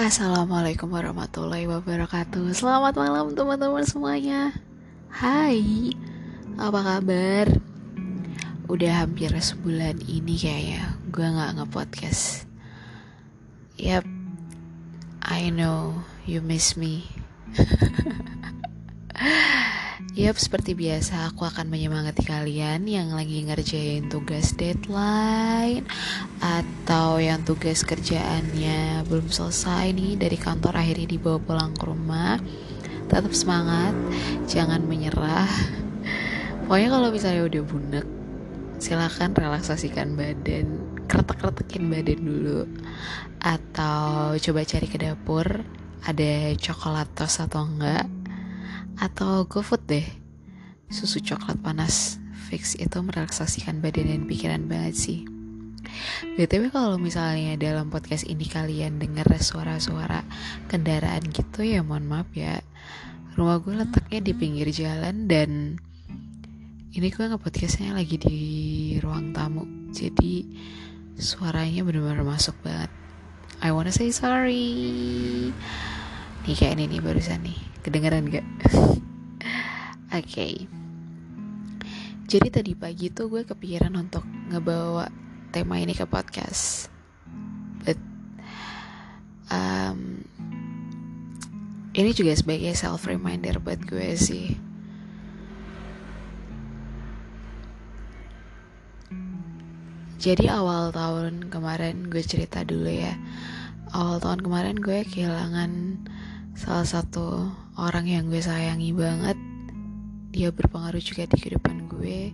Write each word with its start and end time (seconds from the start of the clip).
Assalamualaikum 0.00 0.96
warahmatullahi 0.96 1.68
wabarakatuh. 1.68 2.56
Selamat 2.56 2.96
malam 2.96 3.36
teman-teman 3.36 3.84
semuanya. 3.84 4.56
Hai 5.12 5.92
Apa 6.56 6.80
kabar? 6.80 7.60
Udah 8.64 9.04
hampir 9.04 9.28
sebulan 9.28 10.00
ini 10.08 10.40
kayaknya 10.40 10.96
Gue 11.12 11.28
gak 11.28 11.52
nge-podcast. 11.52 12.48
Yap 13.76 14.08
I 15.20 15.52
know 15.52 16.00
you 16.24 16.40
miss 16.40 16.80
me 16.80 17.04
Yap, 20.10 20.42
seperti 20.42 20.74
biasa 20.74 21.30
aku 21.30 21.46
akan 21.46 21.70
menyemangati 21.70 22.26
kalian 22.26 22.82
yang 22.82 23.14
lagi 23.14 23.46
ngerjain 23.46 24.10
tugas 24.10 24.58
deadline 24.58 25.86
atau 26.42 27.22
yang 27.22 27.46
tugas 27.46 27.86
kerjaannya 27.86 29.06
belum 29.06 29.30
selesai 29.30 29.94
nih 29.94 30.18
dari 30.18 30.34
kantor 30.34 30.82
akhirnya 30.82 31.14
dibawa 31.14 31.38
pulang 31.38 31.70
ke 31.78 31.86
rumah. 31.86 32.42
Tetap 33.06 33.30
semangat, 33.30 33.94
jangan 34.50 34.82
menyerah. 34.82 35.46
Pokoknya 36.66 36.90
kalau 36.90 37.08
misalnya 37.14 37.46
udah 37.46 37.62
bunek, 37.70 38.06
silahkan 38.82 39.30
relaksasikan 39.30 40.18
badan, 40.18 40.74
kretek-kretekin 41.06 41.86
badan 41.86 42.18
dulu. 42.18 42.66
Atau 43.38 44.34
coba 44.42 44.66
cari 44.66 44.86
ke 44.90 44.98
dapur, 44.98 45.62
ada 46.02 46.50
coklat 46.58 47.06
tos 47.14 47.38
atau 47.38 47.62
enggak 47.62 48.19
atau 49.00 49.48
GoFood 49.48 49.82
deh. 49.88 50.06
Susu 50.92 51.24
coklat 51.24 51.56
panas 51.64 52.20
fix 52.52 52.76
itu 52.76 53.00
merelaksasikan 53.00 53.80
badan 53.80 54.12
dan 54.12 54.22
pikiran 54.28 54.68
banget 54.68 54.94
sih. 54.94 55.20
BTW 56.36 56.68
kalau 56.70 57.00
misalnya 57.00 57.56
dalam 57.56 57.88
podcast 57.88 58.28
ini 58.28 58.44
kalian 58.44 59.00
dengar 59.00 59.26
suara-suara 59.40 60.22
kendaraan 60.68 61.24
gitu 61.32 61.64
ya 61.64 61.80
mohon 61.80 62.06
maaf 62.06 62.28
ya. 62.36 62.60
Rumah 63.40 63.56
gue 63.64 63.74
letaknya 63.80 64.20
di 64.20 64.32
pinggir 64.36 64.68
jalan 64.68 65.24
dan 65.24 65.80
ini 66.90 67.06
gue 67.08 67.24
nge-podcastnya 67.24 67.96
lagi 67.96 68.20
di 68.20 68.40
ruang 69.00 69.32
tamu. 69.32 69.64
Jadi 69.94 70.44
suaranya 71.16 71.86
bener-bener 71.86 72.26
masuk 72.26 72.58
banget. 72.60 72.92
I 73.64 73.72
wanna 73.72 73.94
say 73.94 74.12
sorry. 74.12 74.74
Nih 76.44 76.54
kayak 76.56 76.76
ini 76.76 76.98
nih 76.98 77.00
barusan 77.00 77.40
nih 77.46 77.69
Kedengeran 77.80 78.28
gak? 78.28 78.44
Oke 78.68 79.00
okay. 80.12 80.54
Jadi 82.30 82.46
tadi 82.52 82.72
pagi 82.76 83.08
tuh 83.08 83.32
gue 83.32 83.42
kepikiran 83.42 83.96
untuk 83.96 84.22
ngebawa 84.52 85.08
tema 85.50 85.80
ini 85.80 85.96
ke 85.96 86.04
podcast 86.04 86.92
But 87.82 87.96
um, 89.48 90.22
Ini 91.90 92.10
juga 92.12 92.36
sebagai 92.36 92.70
self 92.76 93.08
reminder 93.08 93.58
buat 93.58 93.80
gue 93.82 94.12
sih 94.14 94.54
Jadi 100.20 100.52
awal 100.52 100.92
tahun 100.92 101.48
kemarin 101.48 102.12
gue 102.12 102.20
cerita 102.20 102.60
dulu 102.60 102.92
ya 102.92 103.16
Awal 103.90 104.20
tahun 104.20 104.40
kemarin 104.44 104.76
gue 104.78 105.00
kehilangan 105.08 105.72
salah 106.54 106.86
satu 106.86 107.50
orang 107.78 108.06
yang 108.06 108.24
gue 108.26 108.42
sayangi 108.42 108.90
banget. 108.94 109.38
Dia 110.30 110.54
berpengaruh 110.54 111.02
juga 111.02 111.26
di 111.26 111.36
kehidupan 111.38 111.90
gue. 111.90 112.30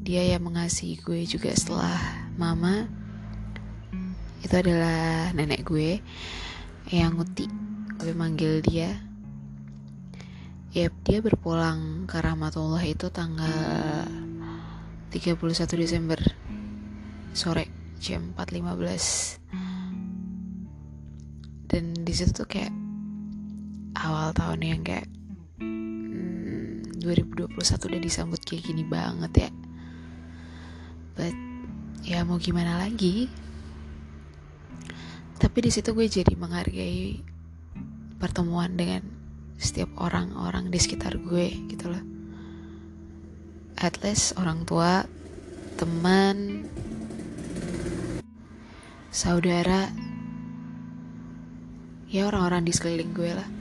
Dia 0.00 0.34
yang 0.34 0.46
mengasihi 0.46 0.98
gue 0.98 1.22
juga 1.26 1.54
setelah 1.54 1.98
mama. 2.34 2.86
Itu 4.42 4.54
adalah 4.58 5.30
nenek 5.36 5.62
gue 5.66 6.02
yang 6.90 7.14
nguti 7.18 7.46
gue 8.00 8.12
manggil 8.16 8.64
dia. 8.64 8.98
Yap, 10.70 10.94
dia 11.02 11.18
berpulang 11.18 12.06
ke 12.06 12.18
Rahmatullah 12.18 12.82
itu 12.86 13.10
tanggal 13.10 14.06
31 15.10 15.34
Desember. 15.78 16.18
Sore 17.34 17.94
jam 18.00 18.32
4.15 18.34 19.40
dan 21.70 21.94
di 22.02 22.10
situ 22.10 22.42
tuh 22.42 22.48
kayak 22.50 22.74
awal 23.96 24.30
tahun 24.30 24.60
yang 24.62 24.80
kayak 24.86 25.08
hmm, 25.58 27.00
2021 27.02 27.56
udah 27.58 28.00
disambut 28.00 28.40
kayak 28.44 28.62
gini 28.70 28.84
banget 28.86 29.48
ya. 29.48 29.50
But 31.16 31.34
ya 32.06 32.22
mau 32.22 32.38
gimana 32.38 32.78
lagi? 32.78 33.26
Tapi 35.40 35.58
di 35.64 35.70
situ 35.72 35.96
gue 35.96 36.06
jadi 36.06 36.36
menghargai 36.36 37.24
pertemuan 38.20 38.76
dengan 38.76 39.00
setiap 39.56 39.88
orang-orang 39.96 40.68
di 40.68 40.78
sekitar 40.78 41.16
gue 41.16 41.48
gitu 41.72 41.88
loh. 41.88 42.04
At 43.80 44.04
least 44.04 44.36
orang 44.36 44.68
tua 44.68 45.08
teman 45.80 46.68
saudara. 49.08 49.88
Ya 52.10 52.26
orang-orang 52.26 52.66
di 52.66 52.74
sekeliling 52.74 53.14
gue 53.14 53.32
lah 53.32 53.59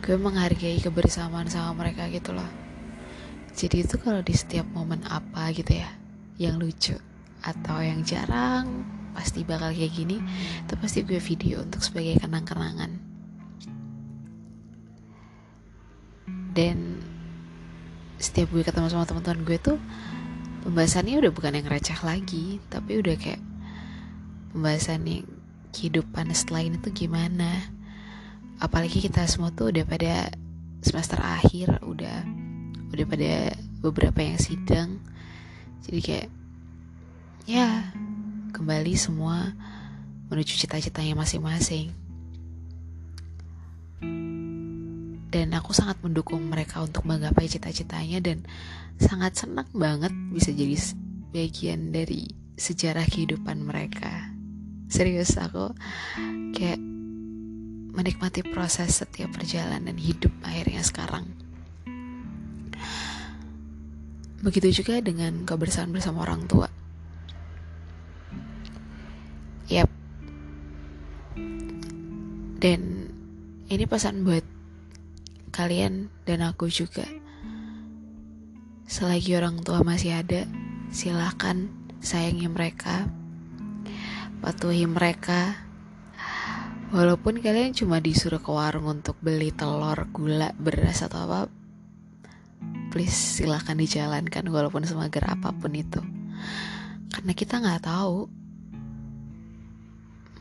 gue 0.00 0.16
menghargai 0.16 0.80
kebersamaan 0.80 1.48
sama 1.52 1.84
mereka 1.84 2.08
gitu 2.08 2.32
loh. 2.32 2.48
Jadi 3.52 3.84
itu 3.84 4.00
kalau 4.00 4.24
di 4.24 4.32
setiap 4.32 4.64
momen 4.72 5.04
apa 5.04 5.52
gitu 5.52 5.76
ya 5.76 5.90
yang 6.40 6.56
lucu 6.56 6.96
atau 7.44 7.84
yang 7.84 8.00
jarang 8.00 8.84
pasti 9.12 9.44
bakal 9.44 9.74
kayak 9.74 9.92
gini 9.92 10.16
itu 10.64 10.74
pasti 10.80 11.04
gue 11.04 11.20
video 11.20 11.60
untuk 11.60 11.84
sebagai 11.84 12.16
kenang-kenangan. 12.16 12.96
Dan 16.50 17.00
setiap 18.16 18.52
gue 18.52 18.64
ketemu 18.64 18.88
sama 18.88 19.04
teman-teman 19.04 19.44
gue 19.44 19.58
tuh 19.60 19.78
pembahasannya 20.64 21.20
udah 21.24 21.32
bukan 21.32 21.56
yang 21.56 21.68
receh 21.68 21.96
lagi 22.04 22.60
tapi 22.68 23.00
udah 23.00 23.16
kayak 23.16 23.40
pembahasan 24.52 25.08
yang 25.08 25.24
kehidupan 25.72 26.28
setelah 26.36 26.68
ini 26.68 26.76
tuh 26.82 26.92
gimana 26.92 27.79
apalagi 28.60 29.00
kita 29.00 29.24
semua 29.24 29.48
tuh 29.50 29.72
udah 29.72 29.88
pada 29.88 30.28
semester 30.84 31.16
akhir 31.20 31.80
udah 31.80 32.24
udah 32.92 33.06
pada 33.08 33.32
beberapa 33.80 34.20
yang 34.20 34.36
sidang. 34.36 35.00
Jadi 35.88 35.98
kayak 36.04 36.28
ya 37.48 37.88
kembali 38.52 38.92
semua 38.94 39.56
menuju 40.28 40.52
cita-citanya 40.60 41.16
masing-masing. 41.16 41.90
Dan 45.30 45.54
aku 45.54 45.70
sangat 45.70 45.96
mendukung 46.02 46.42
mereka 46.44 46.82
untuk 46.82 47.06
menggapai 47.06 47.46
cita-citanya 47.46 48.18
dan 48.20 48.44
sangat 48.98 49.38
senang 49.38 49.70
banget 49.72 50.12
bisa 50.34 50.50
jadi 50.52 50.76
bagian 51.30 51.94
dari 51.94 52.28
sejarah 52.58 53.06
kehidupan 53.06 53.62
mereka. 53.62 54.34
Serius 54.90 55.38
aku 55.38 55.70
kayak 56.50 56.89
menikmati 57.90 58.46
proses 58.46 59.02
setiap 59.02 59.34
perjalanan 59.34 59.98
hidup 59.98 60.30
akhirnya 60.46 60.82
sekarang. 60.82 61.26
Begitu 64.40 64.80
juga 64.80 65.04
dengan 65.04 65.44
kebersamaan 65.44 65.92
bersama 65.92 66.24
orang 66.24 66.48
tua. 66.48 66.68
Yap. 69.68 69.90
Dan 72.60 72.80
ini 73.68 73.84
pesan 73.84 74.24
buat 74.24 74.42
kalian 75.52 76.08
dan 76.24 76.40
aku 76.40 76.72
juga. 76.72 77.04
Selagi 78.90 79.36
orang 79.36 79.60
tua 79.62 79.84
masih 79.84 80.18
ada, 80.18 80.48
silahkan 80.90 81.70
sayangi 82.00 82.48
mereka, 82.50 83.06
patuhi 84.42 84.88
mereka, 84.88 85.69
Walaupun 86.90 87.38
kalian 87.38 87.70
cuma 87.70 88.02
disuruh 88.02 88.42
ke 88.42 88.50
warung 88.50 88.90
untuk 88.90 89.14
beli 89.22 89.54
telur, 89.54 90.10
gula, 90.10 90.50
beras 90.58 91.06
atau 91.06 91.22
apa, 91.22 91.46
please 92.90 93.14
silahkan 93.14 93.78
dijalankan 93.78 94.42
walaupun 94.50 94.82
semager 94.82 95.22
apa 95.22 95.54
pun 95.54 95.70
itu. 95.70 96.02
Karena 97.14 97.30
kita 97.30 97.62
nggak 97.62 97.86
tahu 97.86 98.26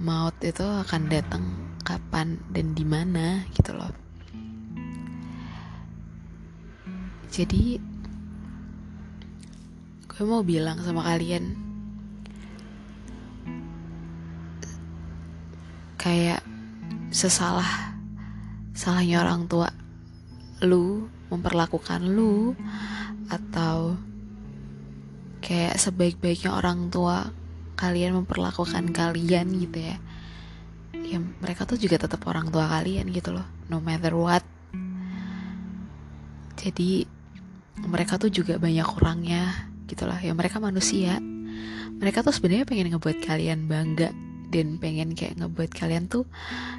maut 0.00 0.40
itu 0.40 0.64
akan 0.64 1.02
datang 1.12 1.44
kapan 1.84 2.40
dan 2.48 2.72
di 2.72 2.84
mana 2.88 3.44
gitu 3.52 3.76
loh. 3.76 3.92
Jadi 7.28 7.76
gue 10.08 10.24
mau 10.24 10.40
bilang 10.40 10.80
sama 10.80 11.04
kalian 11.04 11.67
kayak 16.08 16.40
sesalah 17.12 17.92
salahnya 18.72 19.20
orang 19.20 19.44
tua. 19.44 19.68
Lu 20.64 21.04
memperlakukan 21.28 22.00
lu 22.00 22.56
atau 23.28 23.92
kayak 25.44 25.76
sebaik-baiknya 25.76 26.56
orang 26.56 26.88
tua 26.88 27.28
kalian 27.76 28.24
memperlakukan 28.24 28.88
kalian 28.88 29.52
gitu 29.60 29.78
ya. 29.84 30.00
Ya 30.96 31.20
mereka 31.20 31.68
tuh 31.68 31.76
juga 31.76 32.00
tetap 32.00 32.24
orang 32.24 32.48
tua 32.48 32.64
kalian 32.72 33.12
gitu 33.12 33.36
loh 33.36 33.44
no 33.68 33.84
matter 33.84 34.16
what. 34.16 34.40
Jadi 36.56 37.04
mereka 37.84 38.16
tuh 38.16 38.32
juga 38.32 38.56
banyak 38.56 38.88
kurangnya 38.88 39.68
gitu 39.84 40.08
lah. 40.08 40.24
Ya 40.24 40.32
mereka 40.32 40.56
manusia. 40.56 41.20
Mereka 42.00 42.24
tuh 42.24 42.32
sebenarnya 42.32 42.64
pengen 42.64 42.96
ngebuat 42.96 43.20
kalian 43.20 43.68
bangga 43.68 44.27
dan 44.48 44.80
pengen 44.80 45.12
kayak 45.12 45.36
ngebuat 45.36 45.70
kalian 45.76 46.08
tuh 46.08 46.24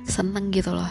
seneng 0.06 0.50
gitu 0.50 0.74
loh. 0.74 0.89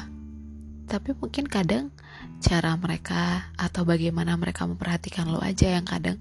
Tapi 0.89 1.13
mungkin 1.19 1.45
kadang 1.45 1.93
cara 2.39 2.79
mereka 2.79 3.51
atau 3.59 3.83
bagaimana 3.83 4.39
mereka 4.39 4.65
memperhatikan 4.65 5.29
lo 5.29 5.43
aja 5.43 5.75
yang 5.75 5.85
kadang 5.85 6.17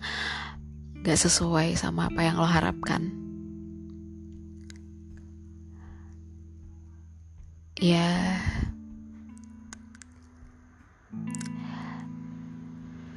gak 1.05 1.15
sesuai 1.17 1.77
sama 1.77 2.09
apa 2.09 2.25
yang 2.25 2.41
lo 2.41 2.47
harapkan. 2.49 3.13
Ya. 7.77 8.41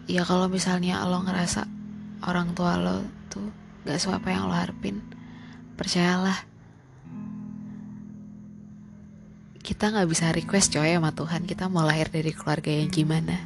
Ya 0.04 0.22
kalau 0.28 0.52
misalnya 0.52 1.00
lo 1.08 1.24
ngerasa 1.24 1.64
orang 2.28 2.52
tua 2.52 2.76
lo 2.76 3.00
tuh 3.32 3.48
gak 3.88 3.96
sesuai 3.96 4.20
apa 4.20 4.28
yang 4.28 4.44
lo 4.46 4.54
harapin 4.54 5.00
percayalah 5.80 6.49
kita 9.70 9.94
nggak 9.94 10.10
bisa 10.10 10.34
request 10.34 10.74
coy 10.74 10.98
sama 10.98 11.14
Tuhan. 11.14 11.46
Kita 11.46 11.70
mau 11.70 11.86
lahir 11.86 12.10
dari 12.10 12.34
keluarga 12.34 12.74
yang 12.74 12.90
gimana? 12.90 13.38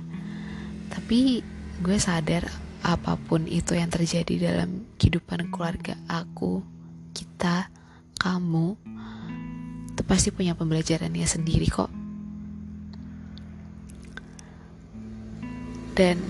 Tapi 0.89 1.45
gue 1.85 1.99
sadar 2.01 2.49
apa 2.81 3.21
pun 3.21 3.45
itu 3.45 3.77
yang 3.77 3.93
terjadi 3.93 4.49
dalam 4.49 4.89
kehidupan 4.97 5.53
keluarga 5.53 6.01
aku 6.09 6.65
kita 7.13 7.69
kamu 8.17 8.73
itu 9.93 10.03
pasti 10.09 10.33
punya 10.33 10.57
pembelajarannya 10.57 11.29
sendiri 11.29 11.69
kok. 11.69 11.93
Dan 15.93 16.25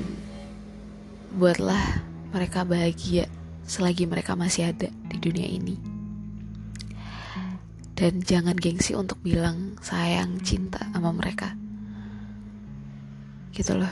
buatlah 1.38 2.02
mereka 2.35 2.67
bahagia 2.67 3.31
selagi 3.62 4.11
mereka 4.11 4.35
masih 4.35 4.75
ada 4.75 4.91
di 4.91 5.17
dunia 5.23 5.46
ini. 5.46 5.94
Dan 7.94 8.23
jangan 8.26 8.58
gengsi 8.58 8.99
untuk 8.99 9.23
bilang 9.23 9.79
sayang, 9.79 10.43
cinta 10.43 10.82
sama 10.91 11.14
mereka. 11.14 11.55
Gitu 13.55 13.75
loh. 13.79 13.91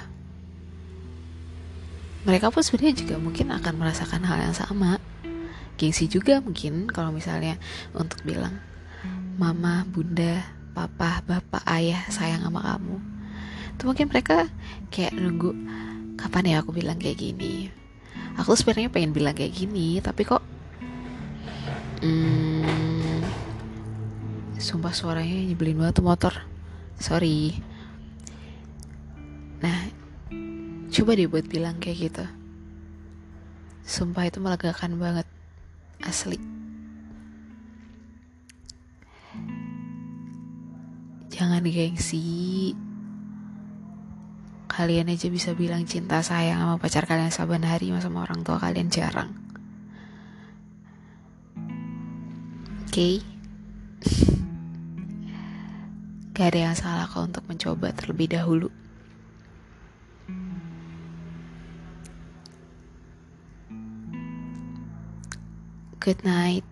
Mereka 2.27 2.51
pun 2.51 2.63
sebenarnya 2.63 2.99
juga 3.03 3.15
mungkin 3.19 3.51
akan 3.51 3.75
merasakan 3.79 4.23
hal 4.27 4.51
yang 4.51 4.55
sama. 4.55 4.99
Gengsi 5.79 6.07
juga 6.11 6.43
mungkin 6.43 6.91
kalau 6.91 7.15
misalnya 7.15 7.59
untuk 7.95 8.23
bilang 8.23 8.59
mama, 9.39 9.87
bunda, 9.87 10.43
papa, 10.75 11.23
bapak, 11.27 11.63
ayah 11.71 12.03
sayang 12.11 12.43
sama 12.43 12.63
kamu. 12.63 12.97
Itu 13.75 13.83
mungkin 13.87 14.07
mereka 14.11 14.47
kayak 14.91 15.15
nunggu 15.15 15.51
kapan 16.19 16.55
ya 16.55 16.57
aku 16.63 16.71
bilang 16.71 17.03
kayak 17.03 17.19
gini 17.19 17.83
aku 18.37 18.57
sebenarnya 18.57 18.89
pengen 18.93 19.13
bilang 19.13 19.35
kayak 19.37 19.53
gini 19.53 19.99
tapi 20.01 20.25
kok 20.25 20.42
sumpah 24.73 24.97
suaranya 24.97 25.53
nyebelin 25.53 25.77
banget 25.77 26.01
tuh 26.01 26.07
motor. 26.09 26.33
Sorry. 26.97 27.61
Nah 29.61 29.93
coba 30.89 31.13
deh 31.13 31.29
buat 31.29 31.45
bilang 31.45 31.77
kayak 31.77 32.09
gitu. 32.09 32.25
Sumpah 33.85 34.33
itu 34.33 34.41
melegakan 34.41 34.97
banget. 34.97 35.29
Asli. 36.01 36.41
Jangan 41.29 41.61
gengsi. 41.69 42.73
Kalian 44.73 45.13
aja 45.13 45.29
bisa 45.29 45.53
bilang 45.53 45.85
cinta 45.85 46.25
sayang 46.25 46.65
sama 46.65 46.81
pacar 46.81 47.05
kalian 47.05 47.29
saban 47.29 47.61
hari 47.61 47.93
sama 48.01 48.25
orang 48.25 48.41
tua 48.41 48.57
kalian 48.57 48.89
jarang. 48.89 49.37
Oke? 52.89 53.21
okay? 53.21 54.32
Gak 56.33 56.57
ada 56.57 56.73
yang 56.73 56.77
salah 56.77 57.05
kok 57.05 57.29
untuk 57.29 57.45
mencoba 57.45 57.93
terlebih 57.93 58.33
dahulu. 58.33 58.73
Good 66.03 66.25
night 66.27 66.72